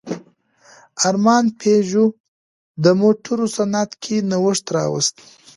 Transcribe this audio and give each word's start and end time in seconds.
ارمان 1.07 1.45
پيژو 1.59 2.05
د 2.83 2.85
موټرو 3.01 3.45
صنعت 3.55 3.91
کې 4.03 4.15
نوښت 4.29 4.65
راوست. 4.75 5.15